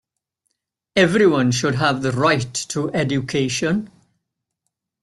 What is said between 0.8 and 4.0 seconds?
Everyone should have the right to education.